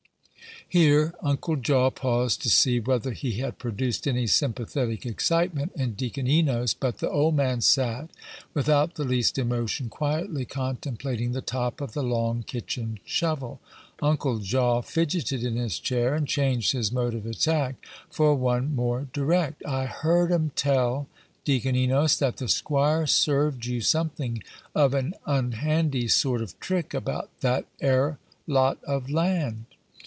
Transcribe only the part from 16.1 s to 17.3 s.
and changed his mode of